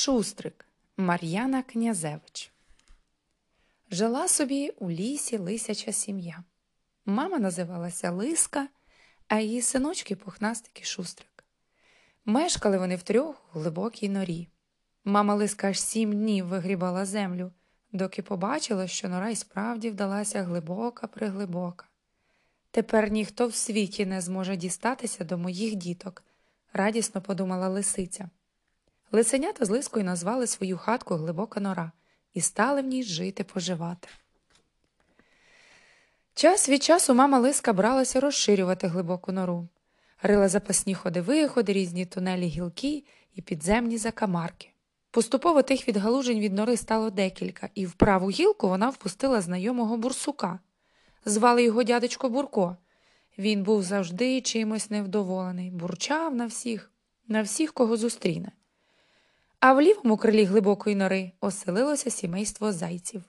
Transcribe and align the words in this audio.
Шустрик 0.00 0.66
Мар'яна 0.96 1.62
Князевич. 1.62 2.52
Жила 3.90 4.28
собі 4.28 4.68
у 4.68 4.90
лісі 4.90 5.38
лисяча 5.38 5.92
сім'я. 5.92 6.44
Мама 7.06 7.38
називалася 7.38 8.10
Лиска, 8.10 8.68
а 9.28 9.40
її 9.40 9.62
синочки 9.62 10.16
пухнастик 10.16 10.80
і 10.80 10.84
шустрик. 10.84 11.44
Мешкали 12.24 12.78
вони 12.78 12.96
втрьох 12.96 13.42
у 13.54 13.58
глибокій 13.58 14.08
норі. 14.08 14.48
Мама 15.04 15.34
Лиска 15.34 15.68
аж 15.68 15.80
сім 15.80 16.12
днів 16.12 16.46
вигрібала 16.46 17.06
землю, 17.06 17.52
доки 17.92 18.22
побачила, 18.22 18.86
що 18.86 19.08
нора 19.08 19.30
й 19.30 19.36
справді 19.36 19.90
вдалася 19.90 20.42
глибока 20.42 21.06
приглибока. 21.06 21.86
Тепер 22.70 23.10
ніхто 23.10 23.48
в 23.48 23.54
світі 23.54 24.06
не 24.06 24.20
зможе 24.20 24.56
дістатися 24.56 25.24
до 25.24 25.38
моїх 25.38 25.74
діток, 25.74 26.24
радісно 26.72 27.22
подумала 27.22 27.68
лисиця. 27.68 28.30
Лисенята 29.12 29.64
з 29.64 29.70
лискою 29.70 30.04
назвали 30.04 30.46
свою 30.46 30.76
хатку 30.78 31.14
глибока 31.14 31.60
нора 31.60 31.92
і 32.34 32.40
стали 32.40 32.82
в 32.82 32.86
ній 32.86 33.02
жити 33.02 33.44
поживати. 33.44 34.08
Час 36.34 36.68
від 36.68 36.82
часу 36.82 37.14
мама 37.14 37.38
Лиска 37.38 37.72
бралася 37.72 38.20
розширювати 38.20 38.86
глибоку 38.86 39.32
нору, 39.32 39.68
рила 40.22 40.48
запасні 40.48 40.94
ходи 40.94 41.20
виходи, 41.20 41.72
різні 41.72 42.06
тунелі 42.06 42.46
гілки 42.46 43.04
і 43.34 43.42
підземні 43.42 43.98
закамарки. 43.98 44.68
Поступово 45.10 45.62
тих 45.62 45.88
відгалужень 45.88 46.40
від 46.40 46.52
нори 46.52 46.76
стало 46.76 47.10
декілька, 47.10 47.68
і 47.74 47.86
в 47.86 47.92
праву 47.92 48.30
гілку 48.30 48.68
вона 48.68 48.88
впустила 48.88 49.40
знайомого 49.40 49.96
бурсука. 49.96 50.58
Звали 51.24 51.62
його 51.62 51.82
дядечко 51.82 52.28
Бурко. 52.28 52.76
Він 53.38 53.62
був 53.62 53.82
завжди 53.82 54.40
чимось 54.40 54.90
невдоволений, 54.90 55.70
бурчав 55.70 56.34
на 56.34 56.46
всіх, 56.46 56.90
на 57.28 57.42
всіх, 57.42 57.72
кого 57.72 57.96
зустріне. 57.96 58.52
А 59.60 59.72
в 59.72 59.80
лівому 59.80 60.16
крилі 60.16 60.44
глибокої 60.44 60.96
нори 60.96 61.32
оселилося 61.40 62.10
сімейство 62.10 62.72
зайців. 62.72 63.22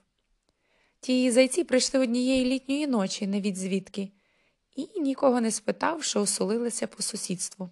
Ті 0.99 1.31
зайці 1.31 1.63
прийшли 1.63 1.99
однієї 1.99 2.45
літньої 2.45 2.87
ночі, 2.87 3.27
не 3.27 3.41
від 3.41 3.57
звідки, 3.57 4.11
і, 4.75 4.99
нікого 4.99 5.41
не 5.41 5.51
спитавши, 5.51 6.19
осолилися 6.19 6.87
по 6.87 7.03
сусідству. 7.03 7.69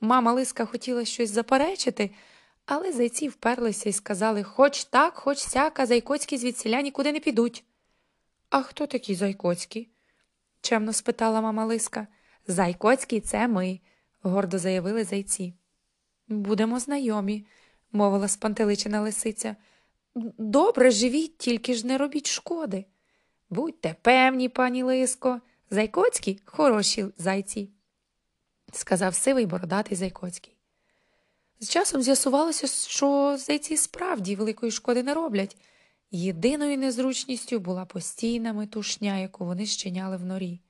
Мама 0.00 0.32
Лиска 0.32 0.64
хотіла 0.64 1.04
щось 1.04 1.30
заперечити, 1.30 2.10
але 2.66 2.92
зайці 2.92 3.28
вперлися 3.28 3.88
і 3.88 3.92
сказали 3.92 4.42
хоч 4.42 4.84
так, 4.84 5.14
хоч 5.14 5.38
сяка, 5.38 5.86
зайкоцькі 5.86 6.36
звідсіля 6.36 6.80
нікуди 6.80 7.12
не 7.12 7.20
підуть. 7.20 7.64
А 8.50 8.62
хто 8.62 8.86
такі 8.86 9.14
зайкоцькі? 9.14 9.88
чемно 10.60 10.92
спитала 10.92 11.40
мама 11.40 11.64
Лиска. 11.64 12.06
Зайкоцькі 12.46 13.20
це 13.20 13.48
ми, 13.48 13.80
гордо 14.22 14.58
заявили 14.58 15.04
зайці. 15.04 15.54
Будемо 16.28 16.78
знайомі, 16.78 17.46
мовила 17.92 18.28
спантеличена 18.28 19.00
лисиця. 19.00 19.56
Добре, 20.38 20.90
живіть, 20.90 21.38
тільки 21.38 21.74
ж 21.74 21.86
не 21.86 21.98
робіть 21.98 22.26
шкоди. 22.26 22.84
Будьте 23.50 23.96
певні, 24.02 24.48
пані 24.48 24.82
Лиско, 24.82 25.40
Зайкоцькі 25.70 26.40
хороші 26.44 27.06
зайці, 27.18 27.70
сказав 28.72 29.14
сивий 29.14 29.46
бородатий 29.46 29.96
Зайкоцький. 29.96 30.56
З 31.60 31.68
часом 31.70 32.02
з'ясувалося, 32.02 32.66
що 32.66 33.36
зайці 33.38 33.76
справді 33.76 34.36
великої 34.36 34.72
шкоди 34.72 35.02
не 35.02 35.14
роблять. 35.14 35.56
Єдиною 36.10 36.78
незручністю 36.78 37.60
була 37.60 37.84
постійна 37.84 38.52
метушня, 38.52 39.18
яку 39.18 39.44
вони 39.44 39.66
щиняли 39.66 40.16
в 40.16 40.24
норі. 40.24 40.60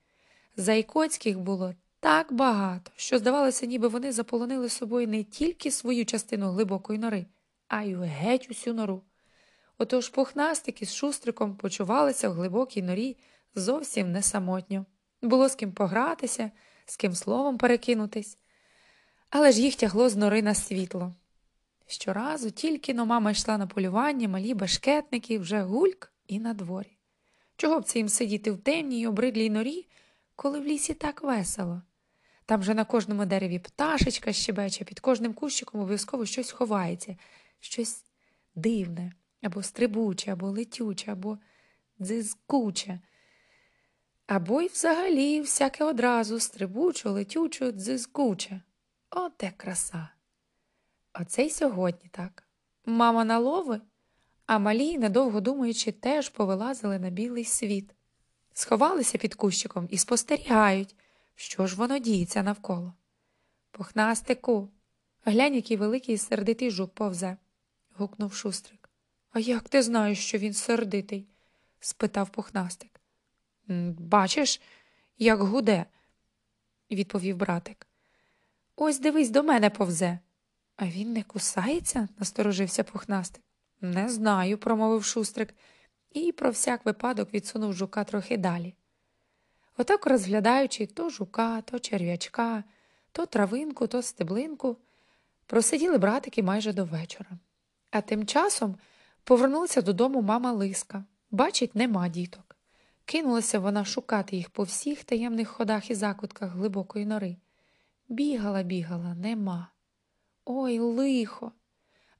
Зайкоцьких 0.57 1.39
було 1.39 1.75
так 2.03 2.33
багато, 2.33 2.91
що, 2.97 3.19
здавалося, 3.19 3.67
ніби 3.67 3.89
вони 3.89 4.13
заполонили 4.13 4.69
собою 4.69 5.09
не 5.09 5.25
тільки 5.25 5.71
свою 5.71 6.07
частину 6.07 6.51
глибокої 6.51 6.99
нори, 6.99 7.27
а 7.69 7.83
й 7.83 7.95
геть 7.95 8.49
усю 8.51 8.75
нору. 8.75 9.03
Отож 9.79 10.09
пухнастики 10.09 10.87
з 10.87 10.95
шустриком 10.95 11.57
почувалися 11.57 12.29
в 12.29 12.33
глибокій 12.33 12.83
норі 12.83 13.17
зовсім 13.55 14.13
не 14.13 14.23
самотньо. 14.23 14.87
Було 15.23 15.49
з 15.49 15.55
ким 15.55 15.73
погратися, 15.73 16.51
з 16.87 16.97
ким 16.97 17.15
словом 17.15 17.59
перекинутись, 17.59 18.39
але 19.31 19.53
ж 19.53 19.63
їх 19.63 19.75
тягло 19.75 20.09
з 20.09 20.17
нори 20.17 20.43
на 20.43 20.55
світло. 20.55 21.15
Щоразу 21.87 22.51
тільки 22.51 22.95
но 22.95 23.07
мама 23.07 23.31
йшла 23.31 23.59
на 23.59 23.67
полювання, 23.67 24.29
малі 24.29 24.55
башкетники 24.55 25.39
вже 25.39 25.63
гульк 25.63 26.13
і 26.27 26.41
на 26.41 26.55
дворі. 26.55 26.99
Чого 27.57 27.81
б 27.81 27.85
це 27.85 27.99
їм 27.99 28.09
сидіти 28.09 28.51
в 28.51 28.59
темній 28.59 29.07
обридлій 29.07 29.51
норі, 29.51 29.87
коли 30.37 30.61
в 30.61 30.65
лісі 30.65 30.95
так 30.95 31.23
весело? 31.23 31.83
Там 32.53 32.63
же 32.63 32.75
на 32.75 32.85
кожному 32.85 33.27
дереві 33.27 33.59
пташечка 33.59 34.33
щебече, 34.33 34.85
під 34.85 35.01
кожним 35.01 35.35
кущиком 35.35 35.81
обов'язково 35.81 36.27
щось 36.27 36.51
ховається, 36.51 37.17
щось 37.61 38.05
дивне, 38.55 39.13
або 39.43 39.63
стрибуче, 39.63 40.33
або 40.33 40.51
летюче, 40.51 41.13
або 41.13 41.39
дзизкуче. 42.01 43.01
Або 44.27 44.63
й 44.63 44.69
взагалі 44.69 45.41
всяке 45.41 45.85
одразу 45.85 46.41
стрибуче, 46.41 47.09
летюче, 47.09 47.73
дзизкуче. 47.73 48.61
Оте 49.11 49.53
краса. 49.57 50.09
Оце 51.21 51.43
й 51.43 51.51
сьогодні 51.51 52.11
так. 52.11 52.45
Мама 52.85 53.25
на 53.25 53.39
лови, 53.39 53.81
а 54.47 54.59
малі, 54.59 54.99
недовго 54.99 55.41
думаючи, 55.41 55.93
теж 55.93 56.29
повилазили 56.29 56.99
на 56.99 57.11
білий 57.11 57.45
світ, 57.45 57.95
сховалися 58.53 59.19
під 59.19 59.35
кущиком 59.35 59.89
і 59.91 59.99
спостерігають, 59.99 60.97
що 61.35 61.67
ж 61.67 61.77
воно 61.77 61.99
діється 61.99 62.43
навколо. 62.43 62.95
Пухнастику, 63.71 64.69
глянь, 65.25 65.55
який 65.55 65.77
великий 65.77 66.19
сердитий 66.19 66.71
жук 66.71 66.95
повзе, 66.95 67.37
гукнув 67.95 68.35
шустрик. 68.35 68.91
А 69.31 69.39
як 69.39 69.69
ти 69.69 69.83
знаєш, 69.83 70.19
що 70.19 70.39
він 70.39 70.55
сердитий? 70.55 71.29
спитав 71.81 72.31
пухнастик. 72.31 73.01
Бачиш, 73.99 74.61
як 75.19 75.41
гуде, 75.41 75.87
відповів 76.91 77.37
братик. 77.37 77.87
Ось 78.77 78.99
дивись, 78.99 79.31
до 79.31 79.43
мене 79.43 79.71
повзе. 79.71 80.19
А 80.77 80.87
він 80.87 81.13
не 81.13 81.23
кусається? 81.23 82.09
насторожився 82.19 82.85
пухнастик. 82.85 83.43
Не 83.81 84.09
знаю, 84.09 84.59
промовив 84.59 85.05
шустрик, 85.05 85.55
і 86.11 86.33
про 86.33 86.51
всяк 86.51 86.85
випадок 86.87 87.35
відсунув 87.35 87.73
жука 87.73 88.05
трохи 88.05 88.37
далі. 88.37 88.75
Отак, 89.77 90.07
розглядаючи 90.07 90.87
то 90.87 91.11
жука, 91.11 91.61
то 91.61 91.79
черв'ячка, 91.79 92.65
то 93.13 93.27
травинку, 93.27 93.87
то 93.87 94.03
стеблинку, 94.03 94.77
просиділи 95.47 95.99
братики 95.99 96.43
майже 96.43 96.73
до 96.73 96.85
вечора. 96.85 97.31
А 97.91 98.01
тим 98.01 98.27
часом 98.27 98.77
повернулася 99.25 99.83
додому 99.83 100.23
мама 100.23 100.53
Лиска. 100.53 101.05
Бачить, 101.31 101.75
нема 101.75 102.09
діток. 102.09 102.57
Кинулася 103.05 103.59
вона 103.59 103.85
шукати 103.85 104.37
їх 104.37 104.51
по 104.51 104.63
всіх 104.63 105.05
таємних 105.05 105.49
ходах 105.49 105.91
і 105.91 105.95
закутках 105.95 106.53
глибокої 106.53 107.07
нори. 107.07 107.37
Бігала, 108.09 108.63
бігала, 108.63 109.15
нема. 109.15 109.69
Ой, 110.45 110.79
лихо. 110.79 111.53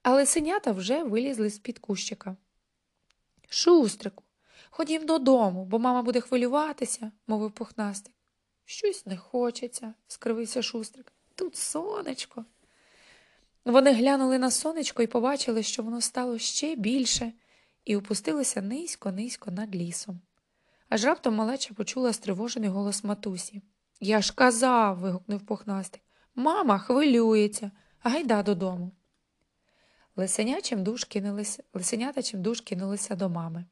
Але 0.01 0.25
синята 0.25 0.71
вже 0.71 1.03
вилізли 1.03 1.49
з 1.49 1.59
під 1.59 1.79
кущика. 1.79 2.35
Шустрику, 3.49 4.22
ходім 4.73 5.05
додому, 5.05 5.65
бо 5.65 5.79
мама 5.79 6.01
буде 6.01 6.21
хвилюватися, 6.21 7.11
мовив 7.27 7.51
пухнастик. 7.51 8.13
Щось 8.65 9.05
не 9.05 9.17
хочеться, 9.17 9.93
скривився 10.07 10.61
шустрик. 10.61 11.13
Тут 11.35 11.55
сонечко. 11.55 12.45
Вони 13.65 13.93
глянули 13.93 14.39
на 14.39 14.51
сонечко 14.51 15.03
і 15.03 15.07
побачили, 15.07 15.63
що 15.63 15.83
воно 15.83 16.01
стало 16.01 16.37
ще 16.37 16.75
більше, 16.75 17.33
і 17.85 17.95
опустилося 17.95 18.61
низько, 18.61 19.11
низько 19.11 19.51
над 19.51 19.75
лісом. 19.75 20.21
Аж 20.89 21.05
раптом 21.05 21.35
малеча 21.35 21.73
почула 21.73 22.13
стривожений 22.13 22.69
голос 22.69 23.03
матусі. 23.03 23.61
Я 23.99 24.21
ж 24.21 24.33
казав. 24.35 24.97
вигукнув 24.97 25.45
пухнастик. 25.45 26.01
Мама 26.35 26.79
хвилюється, 26.79 27.71
гайда 27.99 28.43
додому. 28.43 28.91
Лисеня 30.15 30.61
чимдуж 30.61 31.03
кинулися, 31.03 31.63
лисенята 31.73 32.21
чимдуж 32.21 32.61
кинулися 32.61 33.15
до 33.15 33.29
мами. 33.29 33.65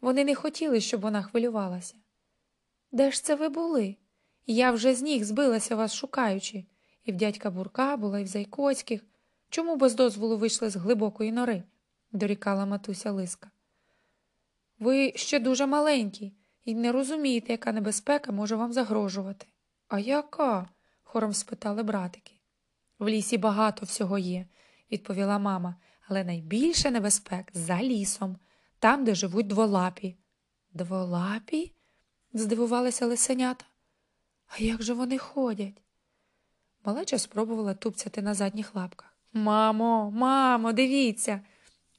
Вони 0.00 0.24
не 0.24 0.34
хотіли, 0.34 0.80
щоб 0.80 1.00
вона 1.00 1.22
хвилювалася. 1.22 1.94
Де 2.92 3.10
ж 3.10 3.24
це 3.24 3.34
ви 3.34 3.48
були? 3.48 3.96
Я 4.46 4.70
вже 4.70 4.94
з 4.94 5.02
ніг 5.02 5.24
збилася 5.24 5.76
вас 5.76 5.94
шукаючи, 5.94 6.64
і 7.04 7.12
в 7.12 7.16
дядька 7.16 7.50
Бурка 7.50 7.96
була, 7.96 8.18
і 8.18 8.24
в 8.24 8.26
Зайкоцьких. 8.26 9.04
Чому 9.50 9.76
без 9.76 9.94
дозволу 9.94 10.38
вийшли 10.38 10.70
з 10.70 10.76
глибокої 10.76 11.32
нори? 11.32 11.62
дорікала 12.12 12.66
матуся 12.66 13.10
Лиска. 13.10 13.50
Ви 14.78 15.12
ще 15.16 15.40
дуже 15.40 15.66
маленькі 15.66 16.32
і 16.64 16.74
не 16.74 16.92
розумієте, 16.92 17.52
яка 17.52 17.72
небезпека 17.72 18.32
може 18.32 18.56
вам 18.56 18.72
загрожувати. 18.72 19.46
А 19.88 19.98
яка? 19.98 20.68
хором 21.02 21.32
спитали 21.32 21.82
братики. 21.82 22.32
В 22.98 23.08
лісі 23.08 23.38
багато 23.38 23.86
всього 23.86 24.18
є, 24.18 24.46
відповіла 24.92 25.38
мама, 25.38 25.76
але 26.08 26.24
найбільше 26.24 26.90
небезпек 26.90 27.50
за 27.54 27.82
лісом, 27.82 28.36
там, 28.78 29.04
де 29.04 29.14
живуть 29.14 29.46
дволапі. 29.46 30.16
Дволапі? 30.72 31.72
здивувалися 32.32 33.06
лисенята. 33.06 33.64
А 34.46 34.62
як 34.62 34.82
же 34.82 34.94
вони 34.94 35.18
ходять? 35.18 35.82
Малеча 36.84 37.18
спробувала 37.18 37.74
тупцяти 37.74 38.22
на 38.22 38.34
задніх 38.34 38.74
лапках. 38.74 39.16
Мамо, 39.32 40.10
мамо, 40.10 40.72
дивіться. 40.72 41.40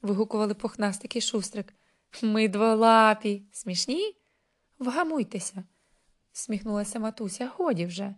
вигукували 0.02 0.54
пухнастик 0.54 1.16
і 1.16 1.22
шустрик. 1.22 1.74
Ми 2.22 2.48
дволапі. 2.48 3.44
Смішні? 3.52 4.16
Вгамуйтеся, 4.80 5.64
сміхнулася 6.32 7.00
матуся, 7.00 7.52
годі 7.58 7.86
вже. 7.86 8.16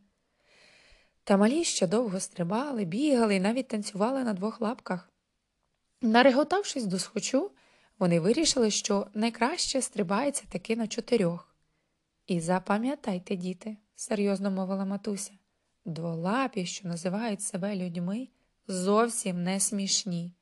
Та 1.24 1.38
малі 1.38 1.64
ще 1.64 1.88
довго 1.88 2.20
стрибали, 2.20 2.86
бігали 2.86 3.36
і 3.36 3.40
навіть 3.40 3.68
танцювали 3.68 4.24
на 4.24 4.34
двох 4.34 4.62
лапках. 4.62 5.10
Нареготавшись 6.02 6.86
до 6.86 7.00
схочу, 7.00 7.52
вони 8.02 8.20
вирішили, 8.20 8.72
що 8.72 9.08
найкраще 9.14 9.82
стрибається 9.82 10.44
таки 10.50 10.76
на 10.76 10.88
чотирьох. 10.88 11.56
І 12.28 12.40
запам'ятайте, 12.40 13.36
діти, 13.36 13.78
серйозно 13.96 14.52
мовила 14.52 14.86
матуся, 14.86 15.32
дволапі, 15.86 16.66
що 16.66 16.88
називають 16.88 17.42
себе 17.42 17.76
людьми, 17.76 18.28
зовсім 18.68 19.44
не 19.44 19.60
смішні. 19.60 20.34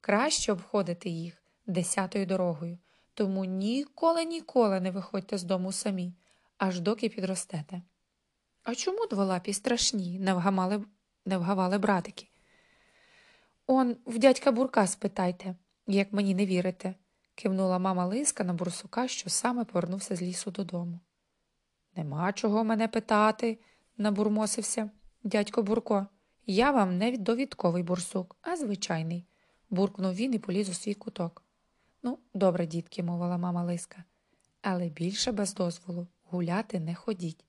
Краще 0.00 0.52
обходити 0.52 1.08
їх 1.08 1.42
десятою 1.66 2.26
дорогою, 2.26 2.78
тому 3.14 3.44
ніколи 3.44 4.24
ніколи 4.24 4.80
не 4.80 4.90
виходьте 4.90 5.38
з 5.38 5.42
дому 5.42 5.72
самі, 5.72 6.14
аж 6.58 6.80
доки 6.80 7.08
підростете. 7.08 7.82
А 8.62 8.74
чому 8.74 9.06
дволапі 9.06 9.52
страшні? 9.52 10.18
не 10.18 10.34
вгамали, 10.34 10.84
вгавали 11.26 11.78
братики. 11.78 12.28
Он 13.66 13.96
в 14.06 14.18
дядька 14.18 14.52
бурка 14.52 14.86
спитайте, 14.86 15.56
як 15.86 16.12
мені 16.12 16.34
не 16.34 16.46
вірите, 16.46 16.94
кивнула 17.34 17.78
мама 17.78 18.06
Лиска 18.06 18.44
на 18.44 18.52
бурсука, 18.52 19.08
що 19.08 19.30
саме 19.30 19.64
повернувся 19.64 20.16
з 20.16 20.22
лісу 20.22 20.50
додому. 20.50 21.00
Нема 21.96 22.32
чого 22.32 22.64
мене 22.64 22.88
питати, 22.88 23.58
набурмосився 23.96 24.90
дядько 25.22 25.62
Бурко. 25.62 26.06
Я 26.46 26.70
вам 26.70 26.98
не 26.98 27.16
довідковий 27.16 27.82
бурсук, 27.82 28.36
а 28.42 28.56
звичайний, 28.56 29.26
буркнув 29.70 30.14
він 30.14 30.34
і 30.34 30.38
поліз 30.38 30.68
у 30.68 30.74
свій 30.74 30.94
куток. 30.94 31.42
Ну, 32.02 32.18
добре, 32.34 32.66
дітки, 32.66 33.02
мовила 33.02 33.38
мама 33.38 33.62
Лиска, 33.62 34.04
але 34.62 34.88
більше 34.88 35.32
без 35.32 35.54
дозволу 35.54 36.06
гуляти 36.22 36.80
не 36.80 36.94
ходіть. 36.94 37.44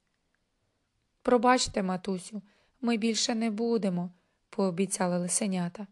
Пробачте, 1.21 1.83
матусю, 1.83 2.41
ми 2.81 2.97
більше 2.97 3.35
не 3.35 3.51
будемо, 3.51 4.11
пообіцяли 4.49 5.17
лисенята. 5.17 5.87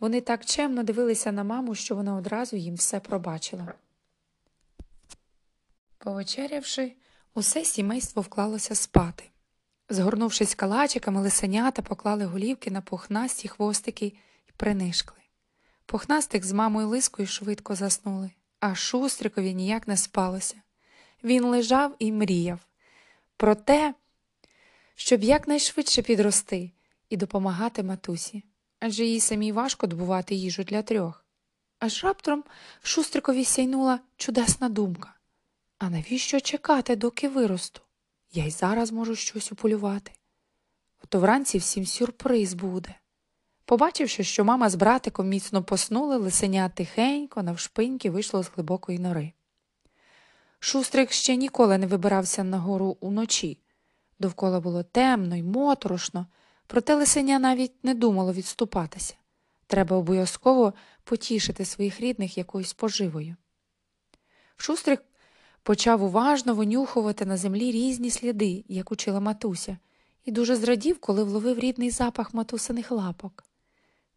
Вони 0.00 0.20
так 0.20 0.44
чемно 0.44 0.82
дивилися 0.82 1.32
на 1.32 1.44
маму, 1.44 1.74
що 1.74 1.94
вона 1.94 2.16
одразу 2.16 2.56
їм 2.56 2.74
все 2.74 3.00
пробачила. 3.00 3.74
Повечерявши, 5.98 6.92
усе 7.34 7.64
сімейство 7.64 8.22
вклалося 8.22 8.74
спати. 8.74 9.24
Згорнувшись 9.88 10.54
калачиками, 10.54 11.20
лисенята 11.20 11.82
поклали 11.82 12.24
голівки 12.24 12.70
на 12.70 12.80
пухнасті 12.80 13.48
хвостики 13.48 14.06
і 14.48 14.52
принишкли. 14.56 15.18
Пухнастик 15.86 16.44
з 16.44 16.52
мамою 16.52 16.88
лискою 16.88 17.28
швидко 17.28 17.74
заснули, 17.74 18.30
а 18.60 18.74
шустрикові 18.74 19.54
ніяк 19.54 19.88
не 19.88 19.96
спалося. 19.96 20.56
Він 21.24 21.44
лежав 21.44 21.96
і 21.98 22.12
мріяв 22.12 22.58
про 23.36 23.54
те, 23.54 23.94
щоб 24.94 25.22
якнайшвидше 25.22 26.02
підрости 26.02 26.70
і 27.08 27.16
допомагати 27.16 27.82
матусі, 27.82 28.44
адже 28.86 29.04
їй 29.04 29.20
самій 29.20 29.52
важко 29.52 29.86
добувати 29.86 30.34
їжу 30.34 30.64
для 30.64 30.82
трьох. 30.82 31.24
Аж 31.78 32.04
раптом 32.04 32.44
шустрикові 32.82 33.44
сяйнула 33.44 34.00
чудесна 34.16 34.68
думка. 34.68 35.14
А 35.78 35.90
навіщо 35.90 36.40
чекати, 36.40 36.96
доки 36.96 37.28
виросту? 37.28 37.80
Я 38.32 38.44
й 38.46 38.50
зараз 38.50 38.92
можу 38.92 39.16
щось 39.16 39.52
уполювати. 39.52 40.12
То 41.08 41.20
вранці 41.20 41.58
всім 41.58 41.86
сюрприз 41.86 42.54
буде. 42.54 42.94
Побачивши, 43.64 44.24
що 44.24 44.44
мама 44.44 44.70
з 44.70 44.74
братиком 44.74 45.28
міцно 45.28 45.62
поснули, 45.62 46.16
лисеня 46.16 46.68
тихенько, 46.68 47.42
навшпиньки 47.42 48.10
вийшло 48.10 48.42
з 48.42 48.50
глибокої 48.54 48.98
нори. 48.98 49.32
Шустрик 50.58 51.12
ще 51.12 51.36
ніколи 51.36 51.78
не 51.78 51.86
вибирався 51.86 52.44
нагору 52.44 52.96
уночі. 53.00 53.58
Довкола 54.18 54.60
було 54.60 54.82
темно 54.82 55.36
й 55.36 55.42
моторошно, 55.42 56.26
проте 56.66 56.94
лисеня 56.94 57.38
навіть 57.38 57.84
не 57.84 57.94
думало 57.94 58.32
відступатися. 58.32 59.14
Треба 59.66 59.96
обов'язково 59.96 60.74
потішити 61.04 61.64
своїх 61.64 62.00
рідних 62.00 62.38
якоюсь 62.38 62.72
поживою. 62.72 63.36
Шустрик 64.56 65.02
почав 65.62 66.02
уважно 66.02 66.54
винюхувати 66.54 67.24
на 67.24 67.36
землі 67.36 67.72
різні 67.72 68.10
сліди, 68.10 68.64
як 68.68 68.92
учила 68.92 69.20
матуся, 69.20 69.78
і 70.24 70.32
дуже 70.32 70.56
зрадів, 70.56 70.98
коли 70.98 71.24
вловив 71.24 71.58
рідний 71.58 71.90
запах 71.90 72.34
матусиних 72.34 72.90
лапок. 72.90 73.44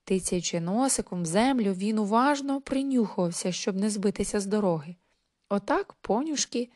Тицяючи 0.04 0.62
носиком 0.62 1.24
в 1.24 1.26
землю, 1.26 1.74
він 1.74 2.00
уважно 2.00 2.62
принюхувався, 2.62 3.52
щоб 3.52 3.76
не 3.76 3.90
збитися 3.90 4.40
з 4.40 4.46
дороги. 4.46 4.96
Отак, 5.50 5.94
понюшки, 5.94 6.70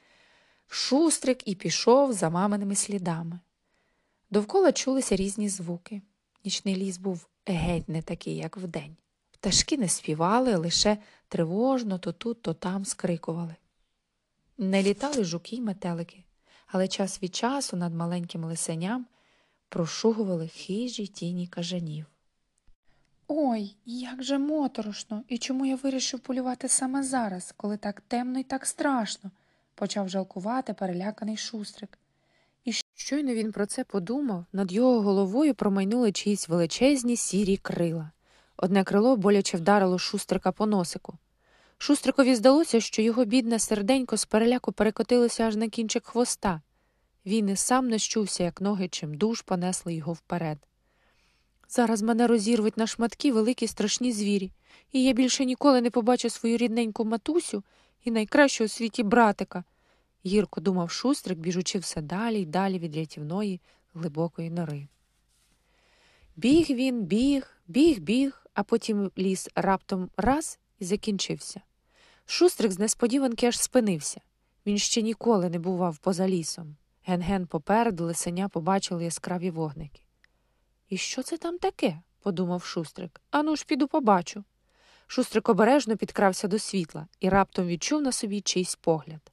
шустрик 0.67 1.47
і 1.47 1.55
пішов 1.55 2.13
за 2.13 2.29
маминими 2.29 2.75
слідами. 2.75 3.39
Довкола 4.31 4.71
чулися 4.71 5.15
різні 5.15 5.49
звуки. 5.49 6.01
Нічний 6.45 6.75
ліс 6.75 6.97
був 6.97 7.27
геть 7.45 7.89
не 7.89 8.01
такий, 8.01 8.35
як 8.35 8.57
вдень. 8.57 8.95
Пташки 9.31 9.77
не 9.77 9.87
співали, 9.87 10.55
лише 10.55 10.97
тривожно 11.27 11.99
то 11.99 12.11
тут, 12.11 12.41
то 12.41 12.53
там 12.53 12.85
скрикували. 12.85 13.55
Не 14.57 14.83
літали 14.83 15.23
жуки 15.23 15.55
й 15.55 15.61
метелики, 15.61 16.23
але 16.67 16.87
час 16.87 17.23
від 17.23 17.35
часу 17.35 17.77
над 17.77 17.93
маленьким 17.93 18.43
лисеням 18.43 19.05
прошугували 19.69 20.47
хижі 20.47 21.07
тіні 21.07 21.47
кажанів. 21.47 22.05
Ой, 23.27 23.75
як 23.85 24.23
же 24.23 24.37
моторошно, 24.37 25.23
і 25.27 25.37
чому 25.37 25.65
я 25.65 25.75
вирішив 25.75 26.19
полювати 26.19 26.67
саме 26.67 27.03
зараз, 27.03 27.53
коли 27.57 27.77
так 27.77 28.01
темно 28.01 28.39
і 28.39 28.43
так 28.43 28.65
страшно, 28.65 29.31
почав 29.75 30.09
жалкувати 30.09 30.73
переляканий 30.73 31.37
шустрик. 31.37 31.97
Щойно 33.01 33.33
він 33.33 33.51
про 33.51 33.65
це 33.65 33.83
подумав, 33.83 34.45
над 34.53 34.71
його 34.71 35.01
головою 35.01 35.55
промайнули 35.55 36.11
чиїсь 36.11 36.49
величезні 36.49 37.15
сірі 37.17 37.57
крила. 37.57 38.11
Одне 38.57 38.83
крило 38.83 39.17
боляче 39.17 39.57
вдарило 39.57 39.99
шустрика 39.99 40.51
по 40.51 40.65
носику. 40.65 41.13
Шустрикові 41.77 42.35
здалося, 42.35 42.79
що 42.79 43.01
його 43.01 43.25
бідне 43.25 43.59
серденько 43.59 44.17
з 44.17 44.25
переляку 44.25 44.71
перекотилося 44.71 45.43
аж 45.43 45.55
на 45.55 45.69
кінчик 45.69 46.05
хвоста. 46.05 46.61
Він 47.25 47.49
і 47.49 47.55
сам 47.55 47.87
не 47.89 47.97
як 48.39 48.61
ноги 48.61 48.87
чим 48.87 49.13
душ 49.13 49.41
понесли 49.41 49.93
його 49.93 50.13
вперед. 50.13 50.57
Зараз 51.69 52.01
мене 52.01 52.27
розірвуть 52.27 52.77
на 52.77 52.87
шматки 52.87 53.31
великі 53.31 53.67
страшні 53.67 54.11
звірі, 54.11 54.51
і 54.91 55.03
я 55.03 55.13
більше 55.13 55.45
ніколи 55.45 55.81
не 55.81 55.89
побачу 55.89 56.29
свою 56.29 56.57
рідненьку 56.57 57.05
матусю 57.05 57.63
і 58.03 58.11
найкращого 58.11 58.65
у 58.65 58.69
світі 58.69 59.03
братика, 59.03 59.63
гірко 60.25 60.61
думав 60.61 60.91
шустрик, 60.91 61.39
біжучи 61.39 61.79
все 61.79 62.01
далі 62.01 62.41
й 62.41 62.45
далі 62.45 62.79
від 62.79 62.95
рятівної 62.95 63.61
глибокої 63.93 64.49
нори. 64.49 64.87
Біг 66.35 66.65
він, 66.69 67.03
біг, 67.03 67.47
біг, 67.67 67.99
біг, 67.99 68.45
а 68.53 68.63
потім 68.63 69.11
ліс 69.17 69.49
раптом 69.55 70.09
раз 70.17 70.59
і 70.79 70.85
закінчився. 70.85 71.61
Шустрик 72.25 72.71
з 72.71 72.79
несподіванки 72.79 73.47
аж 73.47 73.59
спинився. 73.59 74.21
Він 74.65 74.77
ще 74.77 75.01
ніколи 75.01 75.49
не 75.49 75.59
бував 75.59 75.97
поза 75.97 76.27
лісом. 76.27 76.75
Ген-ген 77.05 77.47
попереду 77.47 78.05
лисеня 78.05 78.49
побачили 78.49 79.03
яскраві 79.03 79.49
вогники. 79.49 80.01
І 80.89 80.97
що 80.97 81.23
це 81.23 81.37
там 81.37 81.57
таке? 81.57 82.01
подумав 82.19 82.63
шустрик. 82.63 83.21
Ану 83.31 83.55
ж 83.55 83.65
піду 83.65 83.87
побачу. 83.87 84.43
Шустрик 85.07 85.49
обережно 85.49 85.97
підкрався 85.97 86.47
до 86.47 86.59
світла 86.59 87.07
і 87.19 87.29
раптом 87.29 87.67
відчув 87.67 88.01
на 88.01 88.11
собі 88.11 88.41
чийсь 88.41 88.75
погляд. 88.75 89.30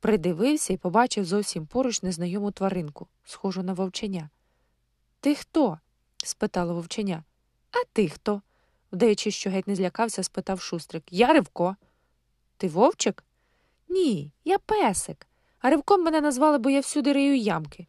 Придивився 0.00 0.72
і 0.72 0.76
побачив 0.76 1.24
зовсім 1.24 1.66
поруч 1.66 2.02
незнайому 2.02 2.50
тваринку, 2.50 3.08
схожу 3.24 3.62
на 3.62 3.72
вовченя. 3.72 4.30
Ти 5.20 5.34
хто? 5.34 5.78
спитало 6.24 6.74
вовченя. 6.74 7.24
А 7.70 7.76
ти 7.92 8.08
хто? 8.08 8.42
вдаючи, 8.92 9.30
що 9.30 9.50
геть 9.50 9.68
не 9.68 9.76
злякався, 9.76 10.22
спитав 10.22 10.60
шустрик. 10.60 11.04
Я 11.10 11.32
Ривко. 11.32 11.76
Ти 12.56 12.68
вовчик? 12.68 13.24
Ні, 13.88 14.32
я 14.44 14.58
песик. 14.58 15.26
А 15.60 15.70
ривком 15.70 16.04
мене 16.04 16.20
назвали, 16.20 16.58
бо 16.58 16.70
я 16.70 16.80
всюди 16.80 17.12
рию 17.12 17.36
ямки. 17.36 17.86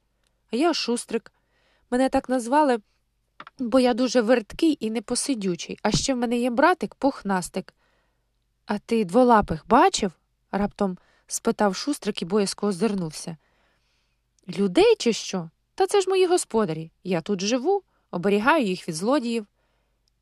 А 0.51 0.55
я 0.55 0.73
шустрик. 0.73 1.31
Мене 1.91 2.09
так 2.09 2.29
назвали, 2.29 2.79
бо 3.59 3.79
я 3.79 3.93
дуже 3.93 4.21
верткий 4.21 4.77
і 4.79 4.91
непосидючий, 4.91 5.79
а 5.81 5.91
ще 5.91 6.13
в 6.13 6.17
мене 6.17 6.37
є 6.37 6.49
братик 6.49 6.95
пухнастик. 6.95 7.73
А 8.65 8.79
ти 8.79 9.05
дволапих 9.05 9.67
бачив? 9.67 10.11
раптом 10.51 10.97
спитав 11.31 11.75
шустрик 11.75 12.21
і 12.21 12.25
боязко 12.25 12.67
озирнувся. 12.67 13.37
Людей, 14.47 14.95
чи 14.99 15.13
що? 15.13 15.49
Та 15.75 15.87
це 15.87 16.01
ж 16.01 16.09
мої 16.09 16.25
господарі. 16.25 16.91
Я 17.03 17.21
тут 17.21 17.41
живу, 17.41 17.83
оберігаю 18.11 18.65
їх 18.65 18.87
від 18.87 18.95
злодіїв. 18.95 19.45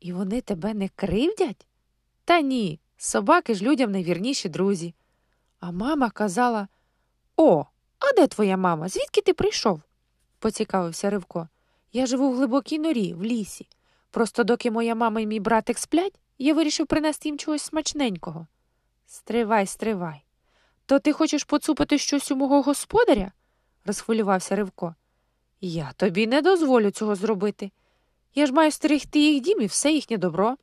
І 0.00 0.12
вони 0.12 0.40
тебе 0.40 0.74
не 0.74 0.88
кривдять? 0.88 1.66
Та 2.24 2.40
ні, 2.40 2.80
собаки 2.96 3.54
ж 3.54 3.64
людям 3.64 3.92
найвірніші 3.92 4.48
друзі. 4.48 4.94
А 5.60 5.70
мама 5.70 6.10
казала 6.10 6.68
О, 7.36 7.64
а 7.98 8.12
де 8.16 8.26
твоя 8.26 8.56
мама? 8.56 8.88
Звідки 8.88 9.20
ти 9.20 9.34
прийшов? 9.34 9.82
поцікавився 10.38 11.10
Ривко. 11.10 11.48
Я 11.92 12.06
живу 12.06 12.30
в 12.30 12.36
глибокій 12.36 12.78
норі, 12.78 13.14
в 13.14 13.22
лісі. 13.22 13.68
Просто 14.10 14.44
доки 14.44 14.70
моя 14.70 14.94
мама 14.94 15.20
і 15.20 15.26
мій 15.26 15.40
братик 15.40 15.78
сплять, 15.78 16.20
я 16.38 16.54
вирішив 16.54 16.86
принести 16.86 17.28
їм 17.28 17.38
чогось 17.38 17.62
смачненького. 17.62 18.46
Стривай, 19.06 19.66
стривай. 19.66 20.24
То 20.88 20.98
ти 20.98 21.12
хочеш 21.12 21.44
поцупити 21.44 21.98
щось 21.98 22.30
у 22.30 22.36
мого 22.36 22.62
господаря? 22.62 23.32
розхвилювався 23.84 24.56
Ривко. 24.56 24.94
Я 25.60 25.92
тобі 25.96 26.26
не 26.26 26.42
дозволю 26.42 26.90
цього 26.90 27.14
зробити. 27.14 27.70
Я 28.34 28.46
ж 28.46 28.52
маю 28.52 28.70
стерегти 28.70 29.18
їх 29.18 29.42
дім 29.42 29.60
і 29.60 29.66
все 29.66 29.92
їхнє 29.92 30.16
добро. 30.16 30.56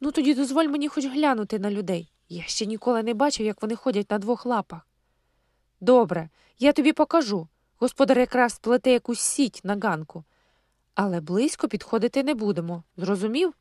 Ну, 0.00 0.12
тоді 0.12 0.34
дозволь 0.34 0.64
мені 0.64 0.88
хоч 0.88 1.06
глянути 1.06 1.58
на 1.58 1.70
людей. 1.70 2.12
Я 2.28 2.42
ще 2.42 2.66
ніколи 2.66 3.02
не 3.02 3.14
бачив, 3.14 3.46
як 3.46 3.62
вони 3.62 3.76
ходять 3.76 4.10
на 4.10 4.18
двох 4.18 4.46
лапах. 4.46 4.88
Добре, 5.80 6.28
я 6.58 6.72
тобі 6.72 6.92
покажу. 6.92 7.48
Господар 7.78 8.18
якраз 8.18 8.58
плете 8.58 8.90
якусь 8.90 9.20
сіть 9.20 9.60
на 9.64 9.76
ганку. 9.76 10.24
Але 10.94 11.20
близько 11.20 11.68
підходити 11.68 12.22
не 12.22 12.34
будемо. 12.34 12.82
Зрозумів? 12.96 13.54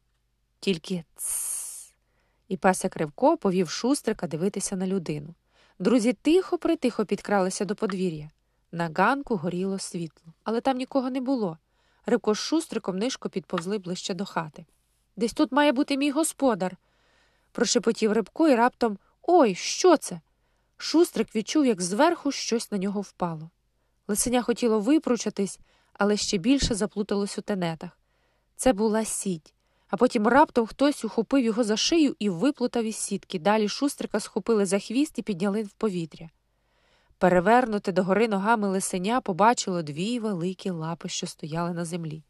Тільки 0.59 1.03
цс. 1.15 1.93
І 2.47 2.57
песик 2.57 2.95
Ривко 2.95 3.37
повів 3.37 3.69
шустрика 3.69 4.27
дивитися 4.27 4.75
на 4.75 4.87
людину. 4.87 5.35
Друзі 5.81 6.13
тихо 6.13 6.57
притихо 6.57 7.05
підкралися 7.05 7.65
до 7.65 7.75
подвір'я. 7.75 8.29
На 8.71 8.89
ганку 8.95 9.35
горіло 9.35 9.79
світло, 9.79 10.33
але 10.43 10.61
там 10.61 10.77
нікого 10.77 11.09
не 11.09 11.21
було. 11.21 11.57
Ривко 12.05 12.35
з 12.35 12.37
шустриком 12.37 12.97
нишко 12.97 13.29
підповзли 13.29 13.77
ближче 13.77 14.13
до 14.13 14.25
хати. 14.25 14.65
Десь 15.15 15.33
тут 15.33 15.51
має 15.51 15.71
бути 15.71 15.97
мій 15.97 16.11
господар. 16.11 16.77
прошепотів 17.51 18.11
Рибко 18.11 18.47
і 18.47 18.55
раптом 18.55 18.97
Ой, 19.21 19.55
що 19.55 19.97
це? 19.97 20.21
Шустрик 20.77 21.35
відчув, 21.35 21.65
як 21.65 21.81
зверху 21.81 22.31
щось 22.31 22.71
на 22.71 22.77
нього 22.77 23.01
впало. 23.01 23.49
Лисеня 24.07 24.41
хотіло 24.41 24.79
випручатись, 24.79 25.59
але 25.93 26.17
ще 26.17 26.37
більше 26.37 26.75
заплуталось 26.75 27.37
у 27.37 27.41
тенетах. 27.41 27.99
Це 28.55 28.73
була 28.73 29.05
сіть, 29.05 29.53
а 29.91 29.97
потім 29.97 30.27
раптом 30.27 30.65
хтось 30.65 31.05
ухопив 31.05 31.43
його 31.43 31.63
за 31.63 31.77
шию 31.77 32.15
і 32.19 32.29
виплутав 32.29 32.83
із 32.83 32.95
сітки. 32.95 33.39
Далі 33.39 33.67
шустрика 33.67 34.19
схопили 34.19 34.65
за 34.65 34.79
хвіст 34.79 35.19
і 35.19 35.21
підняли 35.21 35.63
в 35.63 35.71
повітря. 35.71 36.29
Перевернуте 37.17 37.91
догори 37.91 38.27
ногами 38.27 38.67
лисеня 38.67 39.21
побачило 39.21 39.81
дві 39.81 40.19
великі 40.19 40.69
лапи, 40.69 41.09
що 41.09 41.27
стояли 41.27 41.73
на 41.73 41.85
землі. 41.85 42.23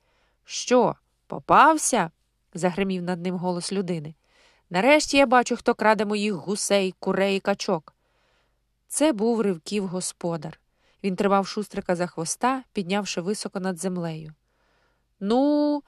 Що, 0.44 0.96
попався? 1.28 2.12
загримів 2.54 3.04
над 3.04 3.22
ним 3.22 3.36
голос 3.36 3.74
людини. 3.74 4.14
Нарешті 4.70 5.18
я 5.18 5.26
бачу, 5.26 5.56
хто 5.56 5.76
краде 5.76 6.06
моїх 6.06 6.34
гусей, 6.34 6.96
курей 7.00 7.38
і 7.38 7.40
качок. 7.40 7.94
Це 8.88 9.14
був 9.14 9.42
ривків 9.42 9.88
господар. 9.88 10.60
Він 11.04 11.16
тримав 11.16 11.48
шустрика 11.48 11.96
за 11.96 12.08
хвоста, 12.08 12.64
піднявши 12.74 13.22
високо 13.22 13.60
над 13.60 13.80
землею. 13.80 14.34
Ну, 15.20 15.84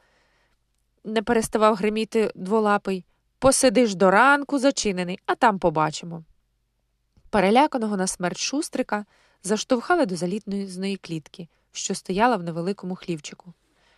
не 1.04 1.22
переставав 1.22 1.76
гриміти 1.76 2.32
дволапий, 2.36 3.06
посидиш 3.40 3.96
до 3.96 4.12
ранку 4.12 4.60
зачинений, 4.60 5.20
а 5.26 5.36
там 5.36 5.60
побачимо. 5.60 6.24
Переляканого 7.30 7.98
на 7.98 8.08
смерть 8.08 8.38
шустрика 8.38 9.06
заштовхали 9.44 10.06
до 10.06 10.16
залітної 10.16 10.98
клітки, 10.98 11.48
що 11.72 11.96
стояла 11.96 12.36
в 12.36 12.44
невеликому 12.44 12.96
хлівчику. 12.96 13.54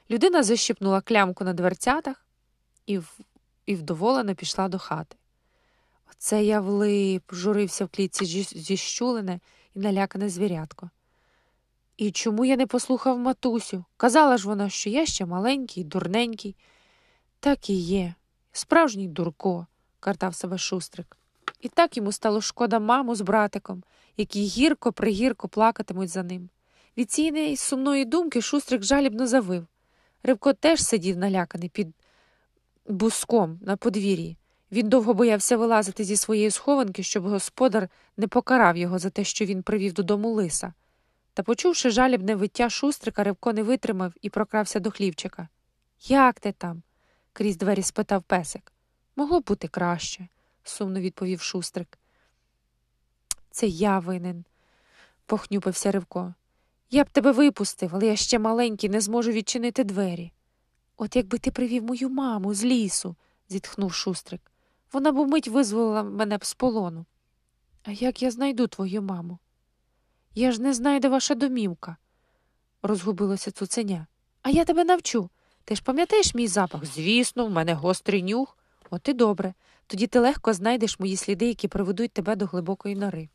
Людина 0.09 0.43
защипнула 0.43 1.01
клямку 1.01 1.43
на 1.43 1.53
дверцятах 1.53 2.25
і 2.85 2.97
в... 2.97 3.17
і 3.65 3.75
вдоволено 3.75 4.35
пішла 4.35 4.67
до 4.67 4.79
хати. 4.79 5.15
Оце 6.12 6.43
я 6.43 6.59
влип, 6.59 7.24
журився 7.33 7.85
в 7.85 7.89
клітці 7.89 8.25
зіщулене 8.55 9.39
і 9.75 9.79
налякане 9.79 10.29
звірятко. 10.29 10.89
І 11.97 12.12
чому 12.12 12.45
я 12.45 12.55
не 12.55 12.67
послухав 12.67 13.19
матусю? 13.19 13.85
Казала 13.97 14.38
ж 14.38 14.47
вона, 14.47 14.69
що 14.69 14.89
я 14.89 15.05
ще 15.05 15.25
маленький, 15.25 15.83
дурненький. 15.83 16.55
Так 17.39 17.70
і 17.70 17.74
є. 17.74 18.13
Справжній 18.51 19.08
дурко, 19.08 19.68
картав 20.00 20.36
себе 20.36 20.58
шустрик. 20.58 21.18
І 21.62 21.70
так 21.70 21.98
йому 21.98 22.12
стало 22.12 22.42
шкода 22.42 22.80
маму 22.80 23.15
з 23.15 23.22
братиком, 23.22 23.84
які 24.18 24.44
гірко 24.44 24.92
пригірко 24.92 25.48
плакатимуть 25.48 26.10
за 26.10 26.24
ним. 26.24 26.50
Від 26.98 27.12
цієї 27.12 27.58
сумної 27.58 28.06
думки 28.06 28.42
шустрик 28.42 28.84
жалібно 28.84 29.27
завив. 29.27 29.68
Рибко 30.24 30.54
теж 30.54 30.84
сидів 30.84 31.18
наляканий 31.18 31.70
під 31.70 31.88
буском 32.88 33.60
на 33.62 33.77
подвір'ї. 33.77 34.38
Він 34.72 34.89
довго 34.89 35.13
боявся 35.13 35.58
вилазити 35.58 36.04
зі 36.04 36.15
своєї 36.15 36.51
схованки, 36.51 37.04
щоб 37.04 37.24
господар 37.24 37.89
не 38.18 38.27
покарав 38.27 38.77
його 38.77 39.00
за 39.00 39.10
те, 39.10 39.24
що 39.24 39.46
він 39.46 39.63
привів 39.63 39.94
додому 39.94 40.30
лиса. 40.30 40.74
Та, 41.34 41.44
почувши 41.44 41.89
жалібне 41.89 42.36
виття 42.36 42.70
шустрика, 42.70 43.24
Рибко 43.24 43.54
не 43.54 43.63
витримав 43.63 44.13
і 44.22 44.30
прокрався 44.30 44.80
до 44.80 44.92
хлівчика. 44.92 45.48
Як 46.08 46.39
ти 46.39 46.51
там? 46.51 46.82
Крізь 47.36 47.58
двері 47.58 47.84
спитав 47.84 48.24
песик. 48.24 48.74
Могло 49.15 49.39
б 49.39 49.44
бути 49.44 49.68
краще 49.68 50.27
сумно 50.63 51.00
відповів 51.00 51.42
шустрик. 51.42 52.00
Це 53.51 53.68
я 53.68 54.00
винен, 54.00 54.46
похнюпився 55.25 55.92
Ривко. 55.92 56.34
Я 56.89 57.04
б 57.04 57.10
тебе 57.10 57.32
випустив, 57.32 57.89
але 57.94 58.08
я 58.08 58.15
ще 58.15 58.39
маленький, 58.39 58.89
не 58.89 59.01
зможу 59.01 59.32
відчинити 59.32 59.84
двері. 59.84 60.32
От 60.98 61.15
якби 61.15 61.38
ти 61.38 61.51
привів 61.51 61.84
мою 61.84 62.10
маму 62.10 62.54
з 62.54 62.63
лісу, 62.63 63.15
зітхнув 63.50 63.94
шустрик. 63.94 64.51
Вона 64.94 65.12
б 65.12 65.18
умить 65.18 65.48
визволила 65.48 66.04
мене 66.04 66.38
б 66.38 66.46
з 66.46 66.54
полону. 66.54 67.06
А 67.84 67.92
як 67.92 68.22
я 68.22 68.32
знайду 68.32 68.68
твою 68.68 69.01
маму? 69.01 69.39
Я 70.36 70.51
ж 70.51 70.62
не 70.62 70.74
знаю, 70.74 71.00
де 71.00 71.10
ваша 71.10 71.36
домівка, 71.36 71.98
розгубилося 72.82 73.51
цуценя. 73.51 74.08
А 74.42 74.50
я 74.50 74.65
тебе 74.65 74.84
навчу. 74.84 75.30
Ти 75.65 75.75
ж 75.75 75.84
пам'ятаєш 75.84 76.36
мій 76.36 76.48
запах? 76.48 76.86
Звісно, 76.86 77.45
в 77.45 77.50
мене 77.50 77.74
гострий 77.74 78.24
нюх. 78.24 78.57
От 78.89 79.07
і 79.07 79.13
добре. 79.13 79.53
Тоді 79.88 80.07
ти 80.07 80.19
легко 80.19 80.53
знайдеш 80.53 81.00
мої 81.00 81.15
сліди, 81.15 81.48
які 81.48 81.67
приведуть 81.67 82.12
тебе 82.12 82.36
до 82.36 82.45
глибокої 82.45 82.95
нори. 82.95 83.29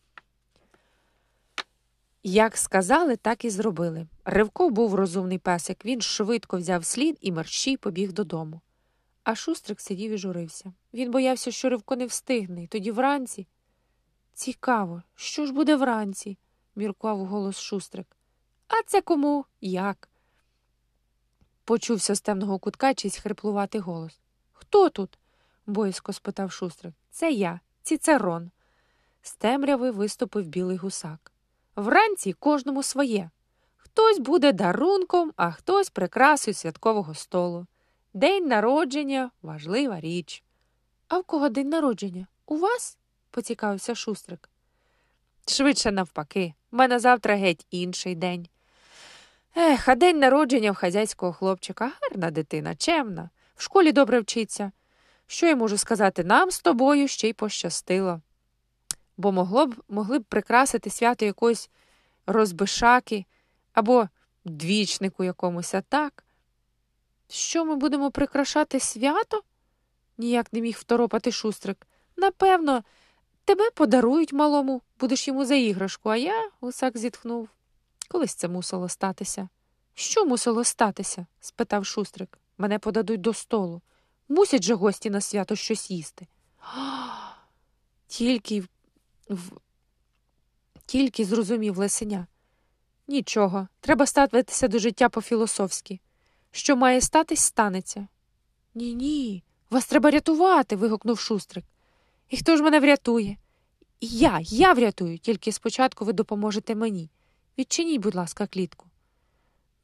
Як 2.22 2.56
сказали, 2.56 3.16
так 3.16 3.44
і 3.44 3.50
зробили. 3.50 4.06
Ривко 4.25 4.70
був 4.70 4.94
розумний 4.94 5.38
песик, 5.38 5.84
він 5.84 6.00
швидко 6.00 6.58
взяв 6.58 6.84
слід 6.84 7.18
і 7.20 7.32
мерщій 7.32 7.76
побіг 7.76 8.12
додому. 8.12 8.60
А 9.25 9.34
шустрик 9.34 9.80
сидів 9.80 10.12
і 10.12 10.18
журився. 10.18 10.72
Він 10.94 11.10
боявся, 11.10 11.50
що 11.50 11.68
Ривко 11.68 11.96
не 11.96 12.06
встигне, 12.06 12.62
і 12.62 12.66
тоді 12.66 12.90
вранці. 12.90 13.46
Цікаво, 14.34 15.02
що 15.14 15.46
ж 15.46 15.52
буде 15.52 15.76
вранці? 15.76 16.38
міркував 16.76 17.26
голос 17.26 17.60
шустрик. 17.60 18.16
А 18.68 18.82
це 18.87 19.00
кому? 19.00 19.44
Як? 19.60 20.08
Почувся 21.70 22.14
з 22.14 22.20
темного 22.20 22.58
кутка 22.58 22.94
чийсь 22.94 23.18
хриплуватий 23.18 23.80
голос. 23.80 24.18
Хто 24.52 24.88
тут? 24.88 25.18
боязко 25.66 26.12
спитав 26.12 26.52
шустрик. 26.52 26.94
Це 27.10 27.30
я, 27.30 27.60
Цицерон. 27.82 28.50
З 29.22 29.34
темряви 29.34 29.90
виступив 29.90 30.46
білий 30.46 30.76
гусак. 30.76 31.32
Вранці 31.76 32.32
кожному 32.32 32.82
своє. 32.82 33.30
Хтось 33.76 34.18
буде 34.18 34.52
дарунком, 34.52 35.32
а 35.36 35.50
хтось 35.50 35.90
прикрасою 35.90 36.54
святкового 36.54 37.14
столу. 37.14 37.66
День 38.14 38.46
народження 38.46 39.30
важлива 39.42 40.00
річ. 40.00 40.44
А 41.08 41.18
в 41.18 41.24
кого 41.24 41.48
день 41.48 41.68
народження? 41.68 42.26
У 42.46 42.56
вас? 42.56 42.98
поцікавився 43.30 43.94
шустрик. 43.94 44.48
Швидше 45.46 45.92
навпаки, 45.92 46.54
в 46.70 46.76
мене 46.76 46.98
завтра 46.98 47.36
геть 47.36 47.66
інший 47.70 48.14
день. 48.14 48.48
Ех, 49.57 49.88
а 49.88 49.95
день 49.95 50.19
народження 50.19 50.73
в 50.73 50.75
хазяйського 50.75 51.33
хлопчика 51.33 51.92
гарна 52.00 52.30
дитина, 52.30 52.76
чемна, 52.76 53.30
в 53.57 53.62
школі 53.62 53.92
добре 53.92 54.21
вчиться. 54.21 54.73
Що 55.26 55.47
я 55.47 55.57
можу 55.57 55.78
сказати, 55.78 56.25
нам 56.25 56.50
з 56.50 56.61
тобою 56.61 57.09
ще 57.09 57.28
й 57.28 57.33
пощастило, 57.33 58.21
бо 59.16 59.33
могло 59.33 59.66
б, 59.66 59.75
могли 59.88 60.19
б 60.19 60.25
прикрасити 60.25 60.90
свято 60.90 61.25
якоїсь 61.25 61.71
розбишаки 62.26 63.25
або 63.73 64.09
двічнику 64.45 65.25
якомусь, 65.25 65.75
а 65.75 65.80
так. 65.80 66.25
Що 67.28 67.64
ми 67.64 67.76
будемо 67.76 68.11
прикрашати 68.11 68.80
свято? 68.80 69.42
ніяк 70.19 70.52
не 70.52 70.61
міг 70.61 70.76
второпати 70.78 71.33
шустрик. 71.33 71.87
Напевно, 72.16 72.85
тебе 73.45 73.71
подарують 73.71 74.33
малому, 74.33 74.83
будеш 75.00 75.28
йому 75.28 75.45
за 75.45 75.54
іграшку, 75.54 76.09
а 76.09 76.16
я, 76.16 76.50
гусак 76.61 76.99
зітхнув. 76.99 77.49
Колись 78.12 78.35
це 78.35 78.49
мусило 78.49 78.88
статися. 78.88 79.49
Що 79.95 80.26
мусило 80.26 80.64
статися? 80.64 81.26
спитав 81.40 81.87
шустрик. 81.87 82.38
Мене 82.59 82.79
подадуть 82.79 83.21
до 83.21 83.35
столу. 83.35 83.83
Мусять 84.29 84.62
же 84.62 84.75
гості 84.75 85.11
на 85.11 85.21
свято 85.21 85.57
щось 85.57 85.90
їсти. 85.90 86.26
Тільки 88.07 88.64
в... 89.29 89.50
Тільки 90.87 91.25
зрозумів 91.25 91.79
лисеня. 91.79 92.26
Нічого, 93.09 93.69
треба 93.81 94.07
ставитися 94.07 94.69
до 94.69 94.79
життя 94.79 95.09
по-філософськи. 95.09 96.00
Що 96.50 96.76
має 96.76 97.00
статись, 97.00 97.40
станеться. 97.40 98.09
Ні, 98.75 98.95
ні, 98.95 99.43
вас 99.71 99.87
треба 99.87 100.11
рятувати. 100.11 100.76
вигукнув 100.76 101.19
шустрик. 101.19 101.64
І 102.29 102.37
хто 102.37 102.57
ж 102.57 102.62
мене 102.62 102.81
врятує? 102.81 103.37
Я, 104.00 104.38
я 104.43 104.73
врятую, 104.73 105.19
тільки 105.19 105.52
спочатку 105.52 106.05
ви 106.05 106.12
допоможете 106.12 106.75
мені. 106.75 107.11
Відчиніть, 107.61 108.00
будь 108.00 108.14
ласка, 108.14 108.47
клітку. 108.47 108.87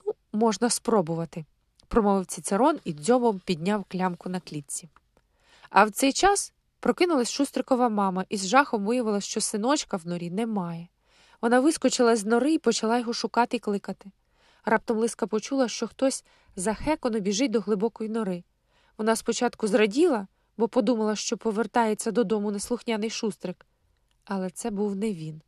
Ну, 0.06 0.12
можна 0.32 0.70
спробувати, 0.70 1.44
промовив 1.88 2.26
цицерон 2.26 2.78
і 2.84 2.92
дзьобом 2.92 3.40
підняв 3.44 3.84
клямку 3.88 4.28
на 4.28 4.40
клітці. 4.40 4.88
А 5.70 5.84
в 5.84 5.90
цей 5.90 6.12
час 6.12 6.52
прокинулась 6.80 7.30
шустрикова 7.30 7.88
мама 7.88 8.24
і 8.28 8.36
з 8.36 8.46
жахом 8.46 8.84
виявила, 8.84 9.20
що 9.20 9.40
синочка 9.40 9.96
в 9.96 10.06
норі 10.06 10.30
немає. 10.30 10.88
Вона 11.40 11.60
вискочила 11.60 12.16
з 12.16 12.24
нори 12.24 12.52
і 12.52 12.58
почала 12.58 12.98
його 12.98 13.12
шукати 13.12 13.56
і 13.56 13.60
кликати. 13.60 14.10
Раптом 14.64 14.98
лиска 14.98 15.26
почула, 15.26 15.68
що 15.68 15.86
хтось 15.86 16.24
захекано 16.56 17.20
біжить 17.20 17.50
до 17.50 17.60
глибокої 17.60 18.10
нори. 18.10 18.44
Вона 18.98 19.16
спочатку 19.16 19.66
зраділа, 19.66 20.26
бо 20.56 20.68
подумала, 20.68 21.16
що 21.16 21.36
повертається 21.36 22.10
додому 22.10 22.50
неслухняний 22.50 23.10
шустрик. 23.10 23.66
Але 24.24 24.50
це 24.50 24.70
був 24.70 24.96
не 24.96 25.12
він. 25.12 25.42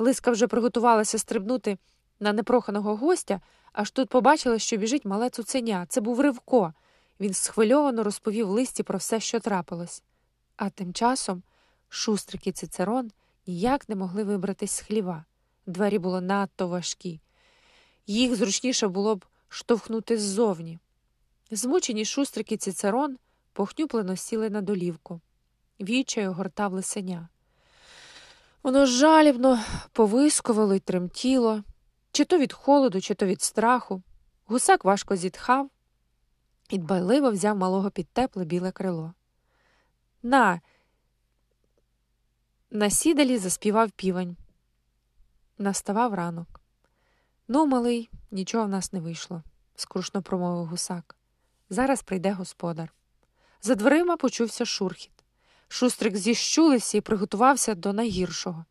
Лиска 0.00 0.30
вже 0.30 0.46
приготувалася 0.46 1.18
стрибнути 1.18 1.78
на 2.20 2.32
непроханого 2.32 2.96
гостя, 2.96 3.40
аж 3.72 3.90
тут 3.90 4.08
побачила, 4.08 4.58
що 4.58 4.76
біжить 4.76 5.04
мале 5.04 5.30
цуценя. 5.30 5.86
Це 5.88 6.00
був 6.00 6.20
Ривко. 6.20 6.74
Він 7.20 7.34
схвильовано 7.34 8.02
розповів 8.02 8.48
листі 8.48 8.82
про 8.82 8.98
все, 8.98 9.20
що 9.20 9.40
трапилось. 9.40 10.02
А 10.56 10.70
тим 10.70 10.92
часом 10.92 11.42
шустрик 11.88 12.46
і 12.46 12.52
цицерон 12.52 13.10
ніяк 13.46 13.88
не 13.88 13.96
могли 13.96 14.24
вибратись 14.24 14.72
з 14.72 14.80
хліва. 14.80 15.24
Двері 15.66 15.98
були 15.98 16.20
надто 16.20 16.68
важкі. 16.68 17.20
Їх 18.06 18.34
зручніше 18.36 18.88
було 18.88 19.16
б 19.16 19.24
штовхнути 19.48 20.18
ззовні. 20.18 20.78
Змучені 21.50 22.04
шустрик 22.04 22.52
і 22.52 22.56
цицерон 22.56 23.18
похнюплено 23.52 24.16
сіли 24.16 24.50
на 24.50 24.60
долівку. 24.60 25.20
Вічаю 25.80 26.32
гортав 26.32 26.72
лисеня. 26.72 27.28
Воно 28.62 28.86
жалібно 28.86 29.60
повискувало 29.92 30.74
й 30.74 30.80
тремтіло, 30.80 31.62
чи 32.12 32.24
то 32.24 32.38
від 32.38 32.52
холоду, 32.52 33.00
чи 33.00 33.14
то 33.14 33.26
від 33.26 33.42
страху. 33.42 34.02
Гусак 34.46 34.84
важко 34.84 35.16
зітхав 35.16 35.70
і 36.70 36.78
дбайливо 36.78 37.30
взяв 37.30 37.56
малого 37.56 37.90
під 37.90 38.08
тепле 38.08 38.44
біле 38.44 38.72
крило. 38.72 39.14
На, 40.22 40.60
на 42.70 42.90
сідалі 42.90 43.38
заспівав 43.38 43.90
півень. 43.90 44.36
Наставав 45.58 46.14
ранок. 46.14 46.60
Ну, 47.48 47.66
малий, 47.66 48.10
нічого 48.30 48.64
в 48.64 48.68
нас 48.68 48.92
не 48.92 49.00
вийшло, 49.00 49.42
скрушно 49.76 50.22
промовив 50.22 50.66
гусак. 50.66 51.16
Зараз 51.70 52.02
прийде 52.02 52.32
господар. 52.32 52.92
За 53.62 53.74
дверима 53.74 54.16
почувся 54.16 54.64
шурхіт. 54.64 55.19
Шустрик 55.72 56.16
зіщулився 56.16 56.98
і 56.98 57.00
приготувався 57.00 57.74
до 57.74 57.92
найгіршого. 57.92 58.64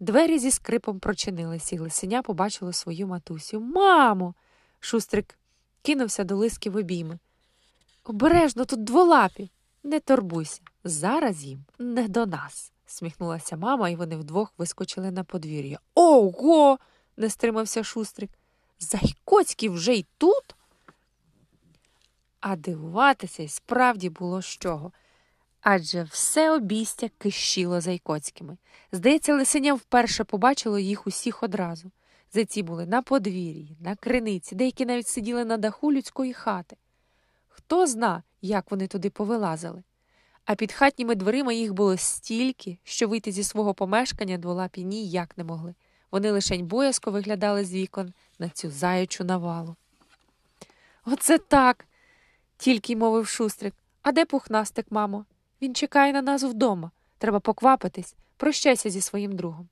Двері 0.00 0.38
зі 0.38 0.50
скрипом 0.50 0.98
прочинилися, 0.98 1.76
і 1.76 1.78
лисеня 1.78 2.22
побачило 2.22 2.72
свою 2.72 3.06
матусю. 3.06 3.60
Мамо. 3.60 4.34
Шустрик 4.80 5.38
кинувся 5.82 6.24
до 6.24 6.36
лиски 6.36 6.70
в 6.70 6.76
обійми. 6.76 7.18
Обережно 8.04 8.64
тут 8.64 8.84
дволапі. 8.84 9.50
Не 9.82 10.00
турбуйся, 10.00 10.60
зараз 10.84 11.44
їм 11.44 11.64
не 11.78 12.08
до 12.08 12.26
нас, 12.26 12.72
сміхнулася 12.86 13.56
мама, 13.56 13.88
і 13.88 13.96
вони 13.96 14.16
вдвох 14.16 14.52
вискочили 14.58 15.10
на 15.10 15.24
подвір'я. 15.24 15.78
Ого. 15.94 16.78
не 17.16 17.30
стримався 17.30 17.84
шустрик. 17.84 18.30
Зайкоцький 18.78 19.68
вже 19.68 19.94
й 19.94 20.06
тут. 20.18 20.54
А 22.40 22.56
дивуватися 22.56 23.42
й 23.42 23.48
справді 23.48 24.10
було 24.10 24.42
з 24.42 24.46
чого. 24.46 24.92
Адже 25.62 26.02
все 26.02 26.50
обістя 26.50 27.10
кищило 27.18 27.80
зайкоцькими. 27.80 28.56
Здається, 28.92 29.34
лисеня 29.34 29.74
вперше 29.74 30.24
побачило 30.24 30.78
їх 30.78 31.06
усіх 31.06 31.42
одразу. 31.42 31.90
Зайці 32.32 32.62
були 32.62 32.86
на 32.86 33.02
подвір'ї, 33.02 33.76
на 33.80 33.96
криниці, 33.96 34.54
деякі 34.54 34.86
навіть 34.86 35.08
сиділи 35.08 35.44
на 35.44 35.56
даху 35.56 35.92
людської 35.92 36.32
хати. 36.32 36.76
Хто 37.48 37.86
зна, 37.86 38.22
як 38.40 38.70
вони 38.70 38.86
туди 38.86 39.10
повилазили. 39.10 39.82
А 40.44 40.54
під 40.54 40.72
хатніми 40.72 41.14
дверима 41.14 41.52
їх 41.52 41.72
було 41.72 41.96
стільки, 41.96 42.78
що 42.84 43.08
вийти 43.08 43.32
зі 43.32 43.44
свого 43.44 43.74
помешкання 43.74 44.38
дволапі 44.38 44.84
ніяк 44.84 45.38
не 45.38 45.44
могли. 45.44 45.74
Вони 46.10 46.30
лишень 46.30 46.66
боязко 46.66 47.10
виглядали 47.10 47.64
з 47.64 47.72
вікон 47.72 48.12
на 48.38 48.48
цю 48.48 48.70
заячу 48.70 49.24
навалу. 49.24 49.76
Оце 51.04 51.38
так, 51.38 51.86
тільки 52.56 52.92
й 52.92 52.96
мовив 52.96 53.26
шустрик. 53.26 53.74
А 54.02 54.12
де 54.12 54.24
пухнастик, 54.24 54.86
мамо? 54.90 55.24
Він 55.62 55.74
чекає 55.74 56.12
на 56.12 56.22
нас 56.22 56.42
вдома. 56.42 56.90
Треба 57.18 57.40
поквапитись, 57.40 58.14
прощайся 58.36 58.90
зі 58.90 59.00
своїм 59.00 59.36
другом. 59.36 59.68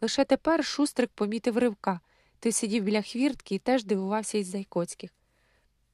Лише 0.00 0.24
тепер 0.24 0.64
шустрик 0.64 1.10
помітив 1.14 1.58
ривка. 1.58 2.00
Ти 2.40 2.52
сидів 2.52 2.84
біля 2.84 3.02
хвіртки 3.02 3.54
і 3.54 3.58
теж 3.58 3.84
дивувався 3.84 4.38
із 4.38 4.46
Зайкоцьких. 4.46 5.10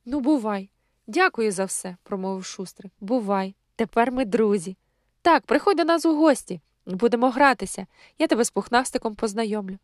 Ну, 0.05 0.21
бувай. 0.21 0.71
Дякую 1.07 1.53
за 1.53 1.65
все, 1.65 1.97
промовив 2.03 2.45
шустрик. 2.45 2.93
Бувай. 3.01 3.55
Тепер 3.77 4.13
ми 4.13 4.25
друзі. 4.25 4.77
Так, 5.23 5.47
приходь 5.47 5.77
до 5.77 5.85
нас 5.85 6.07
у 6.07 6.17
гості. 6.17 6.61
Будемо 6.87 7.31
гратися. 7.31 7.87
Я 8.19 8.27
тебе 8.27 8.45
з 8.45 8.51
пухнастиком 8.51 9.15
познайомлю. 9.15 9.79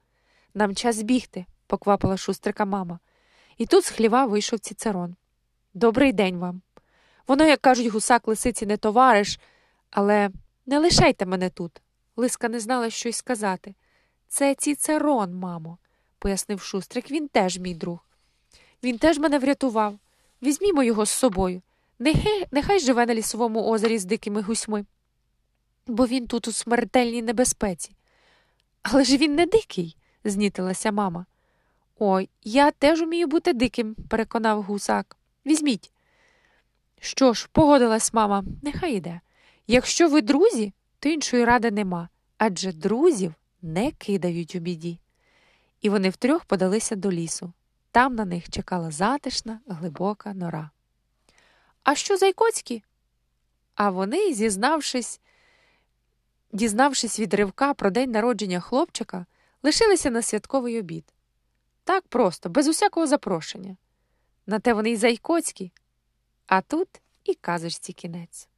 Нам 0.54 0.74
час 0.74 1.02
бігти, 1.02 1.46
поквапила 1.66 2.16
шустрика 2.16 2.64
мама. 2.64 2.98
І 3.58 3.66
тут 3.66 3.84
з 3.84 3.88
хліва 3.88 4.26
вийшов 4.26 4.58
цицерон. 4.58 5.16
Добрий 5.74 6.12
день 6.12 6.38
вам. 6.38 6.62
Воно, 7.26 7.44
як 7.44 7.60
кажуть, 7.60 7.86
гусак 7.86 8.28
лисиці 8.28 8.66
не 8.66 8.76
товариш, 8.76 9.38
але 9.94 10.30
не 10.66 10.78
лишайте 10.78 11.26
мене 11.26 11.50
тут. 11.50 11.82
Лиска 12.16 12.48
не 12.48 12.60
знала, 12.60 12.90
що 12.90 13.08
й 13.08 13.12
сказати. 13.12 13.74
Це 14.28 14.54
цицерон, 14.54 15.34
мамо, 15.34 15.78
пояснив 16.18 16.60
шустрик. 16.60 17.10
Він 17.10 17.28
теж 17.28 17.58
мій 17.58 17.74
друг. 17.74 17.98
Він 18.82 18.98
теж 18.98 19.18
мене 19.18 19.38
врятував. 19.38 19.98
Візьмімо 20.42 20.82
його 20.82 21.06
з 21.06 21.10
собою. 21.10 21.62
Нехай, 21.98 22.46
нехай 22.50 22.78
живе 22.78 23.06
на 23.06 23.14
лісовому 23.14 23.70
озері 23.70 23.98
з 23.98 24.04
дикими 24.04 24.42
гусьми, 24.42 24.84
бо 25.86 26.06
він 26.06 26.26
тут 26.26 26.48
у 26.48 26.52
смертельній 26.52 27.22
небезпеці. 27.22 27.96
Але 28.82 29.04
ж 29.04 29.16
він 29.16 29.34
не 29.34 29.46
дикий, 29.46 29.96
знітилася 30.24 30.92
мама. 30.92 31.26
Ой, 31.98 32.28
я 32.42 32.70
теж 32.70 33.02
умію 33.02 33.26
бути 33.26 33.52
диким, 33.52 33.94
переконав 33.94 34.62
гусак. 34.62 35.16
Візьміть. 35.46 35.92
Що 37.00 37.32
ж, 37.32 37.48
погодилась 37.52 38.12
мама, 38.12 38.44
нехай 38.62 38.94
іде. 38.94 39.20
Якщо 39.66 40.08
ви 40.08 40.22
друзі, 40.22 40.72
то 40.98 41.08
іншої 41.08 41.44
ради 41.44 41.70
нема, 41.70 42.08
адже 42.38 42.72
друзів 42.72 43.34
не 43.62 43.90
кидають 43.90 44.54
у 44.54 44.58
біді. 44.58 45.00
І 45.80 45.88
вони 45.88 46.10
втрьох 46.10 46.44
подалися 46.44 46.96
до 46.96 47.12
лісу. 47.12 47.52
Там 47.90 48.14
на 48.14 48.24
них 48.24 48.50
чекала 48.50 48.90
затишна, 48.90 49.60
глибока 49.66 50.34
нора. 50.34 50.70
А 51.82 51.94
що 51.94 52.16
Зайкоцькі? 52.16 52.82
А 53.74 53.90
вони, 53.90 54.34
зізнавшись, 54.34 55.20
дізнавшись 56.52 57.20
від 57.20 57.34
ривка 57.34 57.74
про 57.74 57.90
день 57.90 58.10
народження 58.10 58.60
хлопчика, 58.60 59.26
лишилися 59.62 60.10
на 60.10 60.22
святковий 60.22 60.78
обід. 60.78 61.04
Так 61.84 62.08
просто, 62.08 62.48
без 62.48 62.68
усякого 62.68 63.06
запрошення. 63.06 63.76
На 64.46 64.58
те 64.58 64.72
вони 64.72 64.90
й 64.90 64.96
Зайкоцькі, 64.96 65.72
а 66.46 66.60
тут 66.60 66.88
і 67.24 67.34
казочці 67.34 67.92
кінець. 67.92 68.48